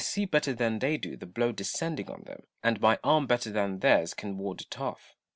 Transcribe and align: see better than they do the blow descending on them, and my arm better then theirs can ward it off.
see 0.03 0.25
better 0.25 0.51
than 0.51 0.79
they 0.79 0.97
do 0.97 1.15
the 1.15 1.27
blow 1.27 1.51
descending 1.51 2.09
on 2.09 2.23
them, 2.23 2.41
and 2.63 2.81
my 2.81 2.97
arm 3.03 3.27
better 3.27 3.51
then 3.51 3.77
theirs 3.81 4.15
can 4.15 4.35
ward 4.35 4.59
it 4.59 4.79
off. 4.81 5.13